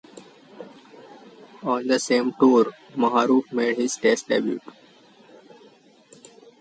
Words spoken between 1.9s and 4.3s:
same tour, Maharoof made his Test